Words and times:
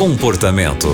Comportamento. 0.00 0.88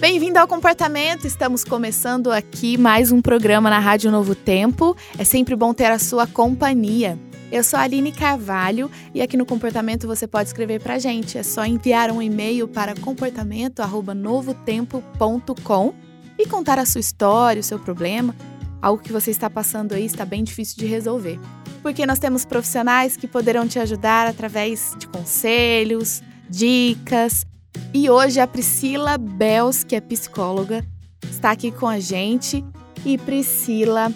Bem-vindo 0.00 0.38
ao 0.38 0.48
Comportamento. 0.48 1.26
Estamos 1.26 1.62
começando 1.62 2.32
aqui 2.32 2.78
mais 2.78 3.12
um 3.12 3.20
programa 3.20 3.68
na 3.68 3.78
Rádio 3.78 4.10
Novo 4.10 4.34
Tempo. 4.34 4.96
É 5.18 5.24
sempre 5.24 5.54
bom 5.54 5.74
ter 5.74 5.92
a 5.92 5.98
sua 5.98 6.26
companhia. 6.26 7.18
Eu 7.52 7.62
sou 7.62 7.78
a 7.78 7.82
Aline 7.82 8.12
Carvalho 8.12 8.90
e 9.14 9.20
aqui 9.20 9.36
no 9.36 9.44
Comportamento 9.44 10.06
você 10.06 10.26
pode 10.26 10.48
escrever 10.48 10.80
para 10.80 10.98
gente. 10.98 11.36
É 11.36 11.42
só 11.42 11.66
enviar 11.66 12.10
um 12.10 12.22
e-mail 12.22 12.66
para 12.66 12.94
comportamento@novotempo.com 12.94 15.94
e 16.38 16.46
contar 16.46 16.78
a 16.78 16.86
sua 16.86 17.02
história, 17.02 17.60
o 17.60 17.62
seu 17.62 17.78
problema, 17.78 18.34
algo 18.80 19.02
que 19.02 19.12
você 19.12 19.30
está 19.30 19.50
passando 19.50 19.92
aí 19.92 20.06
está 20.06 20.24
bem 20.24 20.42
difícil 20.42 20.78
de 20.78 20.86
resolver. 20.86 21.38
Porque 21.82 22.06
nós 22.06 22.18
temos 22.18 22.46
profissionais 22.46 23.18
que 23.18 23.28
poderão 23.28 23.68
te 23.68 23.78
ajudar 23.78 24.26
através 24.26 24.96
de 24.98 25.06
conselhos, 25.06 26.22
dicas. 26.48 27.46
E 27.92 28.10
hoje 28.10 28.40
a 28.40 28.46
Priscila 28.46 29.18
Bels, 29.18 29.84
que 29.84 29.96
é 29.96 30.00
psicóloga, 30.00 30.84
está 31.30 31.50
aqui 31.50 31.70
com 31.70 31.86
a 31.86 32.00
gente. 32.00 32.64
E 33.04 33.16
Priscila, 33.16 34.12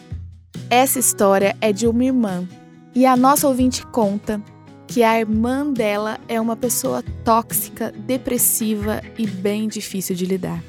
essa 0.69 0.99
história 0.99 1.57
é 1.61 1.73
de 1.73 1.87
uma 1.87 2.05
irmã. 2.05 2.47
E 2.95 3.07
a 3.07 3.17
nossa 3.17 3.49
ouvinte 3.49 3.87
conta 3.87 4.43
que 4.87 5.03
a 5.03 5.19
irmã 5.19 5.73
dela 5.73 6.19
é 6.29 6.41
uma 6.41 6.57
pessoa 6.57 7.03
tóxica, 7.25 7.93
depressiva 7.97 9.03
e 9.17 9.27
bem 9.27 9.69
difícil 9.69 10.15
de 10.15 10.27
lidar. 10.27 10.63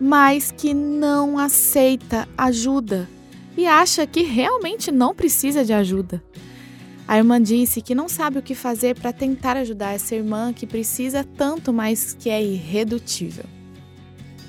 Mas 0.00 0.52
que 0.52 0.72
não 0.72 1.38
aceita 1.38 2.28
ajuda 2.38 3.08
e 3.56 3.66
acha 3.66 4.06
que 4.06 4.22
realmente 4.22 4.92
não 4.92 5.14
precisa 5.14 5.64
de 5.64 5.72
ajuda. 5.72 6.22
A 7.06 7.18
irmã 7.18 7.40
disse 7.40 7.82
que 7.82 7.94
não 7.94 8.08
sabe 8.08 8.38
o 8.38 8.42
que 8.42 8.54
fazer 8.54 8.98
para 8.98 9.12
tentar 9.12 9.58
ajudar 9.58 9.94
essa 9.94 10.14
irmã 10.14 10.54
que 10.54 10.66
precisa 10.66 11.22
tanto, 11.22 11.72
mas 11.72 12.16
que 12.18 12.30
é 12.30 12.42
irredutível. 12.42 13.44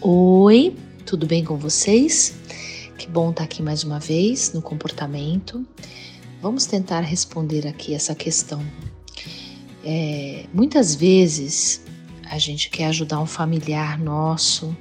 Oi, 0.01 0.73
tudo 1.05 1.25
bem 1.25 1.43
com 1.43 1.57
vocês? 1.57 2.33
Que 2.97 3.07
bom 3.07 3.31
estar 3.31 3.43
aqui 3.43 3.61
mais 3.61 3.83
uma 3.83 3.99
vez 3.99 4.53
no 4.53 4.61
comportamento. 4.61 5.67
Vamos 6.41 6.65
tentar 6.65 7.01
responder 7.01 7.67
aqui 7.67 7.93
essa 7.93 8.15
questão. 8.15 8.63
É, 9.83 10.45
muitas 10.53 10.95
vezes 10.95 11.81
a 12.29 12.37
gente 12.37 12.69
quer 12.69 12.85
ajudar 12.85 13.19
um 13.19 13.25
familiar 13.25 13.99
nosso, 13.99 14.75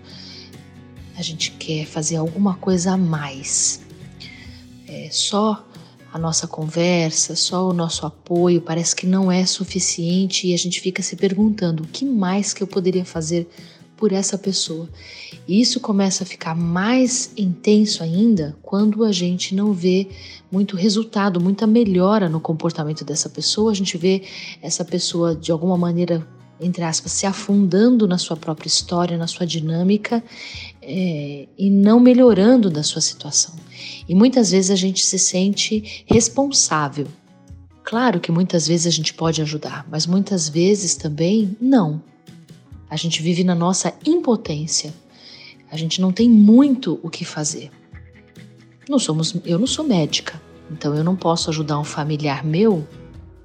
a 1.17 1.23
gente 1.23 1.51
quer 1.53 1.87
fazer 1.87 2.17
alguma 2.17 2.55
coisa 2.55 2.93
a 2.93 2.97
mais. 2.97 3.83
É, 4.87 5.09
só 5.11 5.67
a 6.15 6.19
nossa 6.19 6.47
conversa, 6.47 7.35
só 7.35 7.69
o 7.69 7.73
nosso 7.73 8.07
apoio 8.07 8.63
parece 8.63 8.95
que 8.95 9.05
não 9.05 9.33
é 9.33 9.45
suficiente 9.45 10.47
e 10.47 10.55
a 10.55 10.57
gente 10.57 10.81
fica 10.81 11.03
se 11.03 11.17
perguntando 11.17 11.83
o 11.83 11.89
que 11.89 12.05
mais 12.05 12.55
que 12.55 12.63
eu 12.63 12.69
poderia 12.69 13.05
fazer 13.05 13.49
por 13.97 14.13
essa 14.13 14.39
pessoa. 14.39 14.89
E 15.49 15.61
isso 15.61 15.81
começa 15.81 16.23
a 16.23 16.27
ficar 16.27 16.55
mais 16.55 17.33
intenso 17.37 18.01
ainda 18.01 18.57
quando 18.63 19.03
a 19.03 19.11
gente 19.11 19.57
não 19.57 19.73
vê 19.73 20.07
muito 20.53 20.77
resultado, 20.77 21.41
muita 21.41 21.67
melhora 21.67 22.29
no 22.29 22.39
comportamento 22.39 23.05
dessa 23.05 23.29
pessoa. 23.29 23.73
A 23.73 23.75
gente 23.75 23.99
vê 23.99 24.23
essa 24.63 24.85
pessoa 24.85 25.35
de 25.35 25.51
alguma 25.51 25.77
maneira 25.77 26.25
entre 26.61 26.85
aspas, 26.85 27.13
se 27.13 27.27
afundando 27.27 28.07
na 28.07 28.19
sua 28.19 28.37
própria 28.37 28.69
história, 28.69 29.19
na 29.19 29.27
sua 29.27 29.47
dinâmica 29.47 30.23
é, 30.81 31.49
e 31.59 31.71
não 31.71 31.99
melhorando 31.99 32.71
da 32.71 32.83
sua 32.83 33.01
situação. 33.01 33.55
E 34.09 34.15
muitas 34.15 34.51
vezes 34.51 34.71
a 34.71 34.77
gente 34.77 35.05
se 35.05 35.19
sente 35.19 36.05
responsável. 36.07 37.07
Claro 37.83 38.21
que 38.21 38.33
muitas 38.33 38.67
vezes 38.67 38.87
a 38.87 38.91
gente 38.91 39.13
pode 39.13 39.43
ajudar, 39.43 39.87
mas 39.91 40.07
muitas 40.07 40.49
vezes 40.49 40.95
também 40.95 41.57
não. 41.61 42.03
A 42.89 42.97
gente 42.97 43.23
vive 43.23 43.43
na 43.45 43.55
nossa 43.55 43.93
impotência. 44.07 44.95
A 45.71 45.77
gente 45.77 46.01
não 46.01 46.13
tem 46.13 46.29
muito 46.31 47.01
o 47.03 47.11
que 47.11 47.25
fazer. 47.25 47.71
Não 48.89 48.99
somos, 48.99 49.35
eu 49.45 49.59
não 49.59 49.67
sou 49.67 49.85
médica, 49.85 50.41
então 50.71 50.95
eu 50.95 51.03
não 51.03 51.17
posso 51.17 51.51
ajudar 51.51 51.79
um 51.79 51.85
familiar 51.85 52.45
meu 52.45 52.87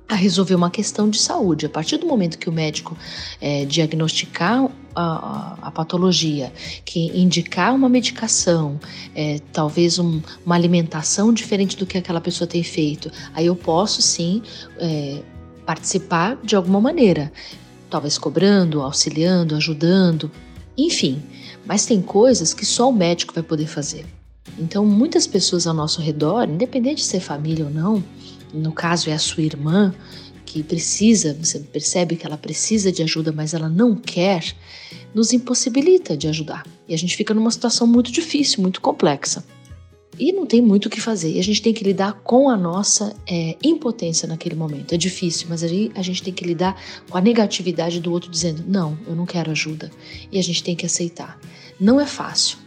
a 0.09 0.15
resolver 0.15 0.55
uma 0.55 0.71
questão 0.71 1.07
de 1.07 1.19
saúde. 1.19 1.67
A 1.67 1.69
partir 1.69 1.97
do 1.97 2.07
momento 2.07 2.39
que 2.39 2.49
o 2.49 2.51
médico 2.51 2.97
é, 3.39 3.63
diagnosticar 3.65 4.67
a, 4.95 5.57
a, 5.61 5.71
patologia, 5.71 6.51
que 6.83 7.07
indicar 7.17 7.75
uma 7.75 7.87
medicação, 7.87 8.79
é, 9.15 9.39
talvez 9.53 9.99
um, 9.99 10.19
uma 10.43 10.55
alimentação 10.55 11.31
diferente 11.31 11.77
do 11.77 11.85
que 11.85 11.97
aquela 11.97 12.19
pessoa 12.19 12.47
tem 12.47 12.63
feito, 12.63 13.11
aí 13.35 13.45
eu 13.45 13.55
posso 13.55 14.01
sim 14.01 14.41
é, 14.79 15.21
participar 15.63 16.37
de 16.43 16.55
alguma 16.55 16.81
maneira, 16.81 17.31
talvez 17.87 18.17
cobrando, 18.17 18.81
auxiliando, 18.81 19.55
ajudando, 19.55 20.31
enfim. 20.75 21.21
Mas 21.67 21.85
tem 21.85 22.01
coisas 22.01 22.51
que 22.51 22.65
só 22.65 22.89
o 22.89 22.93
médico 22.93 23.31
vai 23.31 23.43
poder 23.43 23.67
fazer. 23.67 24.05
Então, 24.59 24.85
muitas 24.85 25.25
pessoas 25.25 25.65
ao 25.65 25.73
nosso 25.73 26.01
redor, 26.01 26.49
independente 26.49 26.97
de 26.97 27.07
ser 27.07 27.21
família 27.21 27.65
ou 27.65 27.71
não, 27.71 28.03
no 28.53 28.71
caso 28.71 29.09
é 29.09 29.13
a 29.13 29.19
sua 29.19 29.43
irmã, 29.43 29.93
que 30.45 30.63
precisa, 30.63 31.37
você 31.41 31.59
percebe 31.59 32.15
que 32.15 32.25
ela 32.25 32.37
precisa 32.37 32.91
de 32.91 33.03
ajuda, 33.03 33.31
mas 33.31 33.53
ela 33.53 33.69
não 33.69 33.95
quer, 33.95 34.43
nos 35.13 35.31
impossibilita 35.31 36.17
de 36.17 36.27
ajudar. 36.27 36.65
E 36.87 36.93
a 36.93 36.97
gente 36.97 37.15
fica 37.15 37.33
numa 37.33 37.51
situação 37.51 37.87
muito 37.87 38.11
difícil, 38.11 38.61
muito 38.61 38.81
complexa. 38.81 39.45
E 40.17 40.33
não 40.33 40.45
tem 40.45 40.61
muito 40.61 40.87
o 40.87 40.89
que 40.89 40.99
fazer. 40.99 41.31
E 41.31 41.39
a 41.39 41.43
gente 41.43 41.61
tem 41.61 41.73
que 41.73 41.83
lidar 41.83 42.13
com 42.23 42.49
a 42.49 42.57
nossa 42.57 43.15
é, 43.25 43.55
impotência 43.63 44.27
naquele 44.27 44.55
momento. 44.55 44.93
É 44.93 44.97
difícil, 44.97 45.47
mas 45.49 45.63
aí 45.63 45.91
a 45.95 46.01
gente 46.01 46.21
tem 46.21 46.33
que 46.33 46.43
lidar 46.43 46.75
com 47.09 47.17
a 47.17 47.21
negatividade 47.21 48.01
do 48.01 48.11
outro 48.11 48.29
dizendo: 48.29 48.61
não, 48.67 48.97
eu 49.07 49.15
não 49.15 49.25
quero 49.25 49.49
ajuda. 49.51 49.89
E 50.29 50.37
a 50.37 50.43
gente 50.43 50.61
tem 50.61 50.75
que 50.75 50.85
aceitar. 50.85 51.39
Não 51.79 52.01
é 52.01 52.05
fácil 52.05 52.57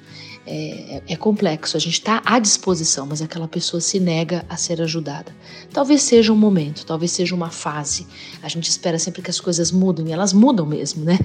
é, 0.46 1.02
é 1.06 1.16
complexo, 1.16 1.76
a 1.76 1.80
gente 1.80 1.94
está 1.94 2.20
à 2.24 2.38
disposição, 2.38 3.06
mas 3.06 3.22
aquela 3.22 3.46
pessoa 3.46 3.80
se 3.80 4.00
nega 4.00 4.44
a 4.48 4.56
ser 4.56 4.82
ajudada. 4.82 5.34
Talvez 5.72 6.02
seja 6.02 6.32
um 6.32 6.36
momento, 6.36 6.84
talvez 6.84 7.12
seja 7.12 7.34
uma 7.34 7.50
fase. 7.50 8.06
A 8.42 8.48
gente 8.48 8.68
espera 8.68 8.98
sempre 8.98 9.22
que 9.22 9.30
as 9.30 9.40
coisas 9.40 9.70
mudem, 9.70 10.08
e 10.08 10.12
elas 10.12 10.32
mudam 10.32 10.66
mesmo, 10.66 11.04
né? 11.04 11.18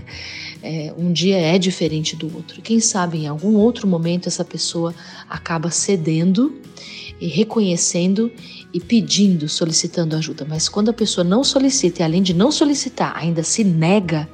É, 0.61 0.93
um 0.97 1.11
dia 1.11 1.37
é 1.37 1.57
diferente 1.57 2.15
do 2.15 2.33
outro. 2.35 2.61
Quem 2.61 2.79
sabe 2.79 3.19
em 3.19 3.27
algum 3.27 3.55
outro 3.55 3.87
momento 3.87 4.27
essa 4.27 4.45
pessoa 4.45 4.93
acaba 5.27 5.71
cedendo 5.71 6.53
e 7.19 7.27
reconhecendo 7.27 8.31
e 8.71 8.79
pedindo, 8.79 9.49
solicitando 9.49 10.15
ajuda. 10.15 10.45
Mas 10.47 10.69
quando 10.69 10.89
a 10.89 10.93
pessoa 10.93 11.23
não 11.23 11.43
solicita 11.43 12.01
e 12.01 12.05
além 12.05 12.21
de 12.21 12.33
não 12.33 12.51
solicitar, 12.51 13.17
ainda 13.17 13.41
se 13.41 13.63
nega, 13.63 14.29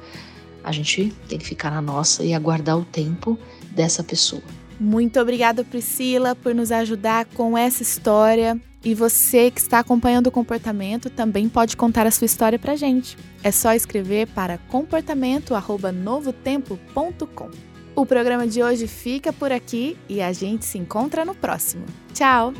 a 0.62 0.72
gente 0.72 1.12
tem 1.28 1.38
que 1.38 1.46
ficar 1.46 1.70
na 1.70 1.80
nossa 1.80 2.22
e 2.24 2.34
aguardar 2.34 2.78
o 2.78 2.84
tempo 2.84 3.38
dessa 3.70 4.02
pessoa. 4.02 4.42
Muito 4.78 5.20
obrigada, 5.20 5.64
Priscila, 5.64 6.34
por 6.34 6.54
nos 6.54 6.72
ajudar 6.72 7.26
com 7.26 7.56
essa 7.56 7.82
história. 7.82 8.60
E 8.84 8.94
você 8.94 9.50
que 9.50 9.60
está 9.60 9.78
acompanhando 9.78 10.26
o 10.26 10.30
comportamento 10.30 11.08
também 11.08 11.48
pode 11.48 11.74
contar 11.76 12.06
a 12.06 12.10
sua 12.10 12.26
história 12.26 12.58
para 12.58 12.76
gente. 12.76 13.16
É 13.42 13.50
só 13.50 13.72
escrever 13.72 14.26
para 14.28 14.58
comportamento@novotempo.com. 14.58 17.50
O 17.96 18.04
programa 18.04 18.46
de 18.46 18.62
hoje 18.62 18.86
fica 18.86 19.32
por 19.32 19.50
aqui 19.52 19.96
e 20.08 20.20
a 20.20 20.30
gente 20.32 20.66
se 20.66 20.76
encontra 20.76 21.24
no 21.24 21.34
próximo. 21.34 21.86
Tchau. 22.12 22.52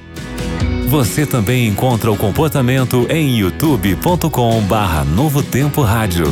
Você 0.88 1.26
também 1.26 1.66
encontra 1.66 2.10
o 2.10 2.16
comportamento 2.16 3.06
em 3.10 3.38
youtube.com/novotempo 3.38 5.82
rádio. 5.82 6.24